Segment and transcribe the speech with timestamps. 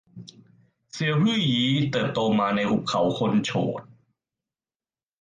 [0.91, 3.81] เซียวฮื่อยี้ เติบโตมาในหุบเขาคนโฉด